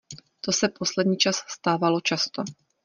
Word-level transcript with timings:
To 0.41 0.51
se 0.51 0.67
poslední 0.79 1.17
čas 1.17 1.35
stávalo 1.49 2.01
často. 2.01 2.43